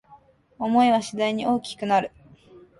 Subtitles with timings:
[0.57, 2.11] 想いは次第に大きくなる